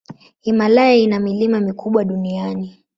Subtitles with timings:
[0.41, 2.83] Himalaya ina milima mikubwa duniani.